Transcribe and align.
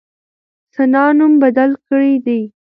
ثنا 0.75 1.03
نوم 1.17 1.33
بدل 1.43 1.71
کړی 1.87 2.13
دی. 2.25 2.41